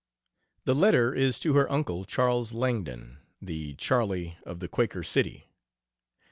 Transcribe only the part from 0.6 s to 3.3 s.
The letter is to her uncle Charles Langdon,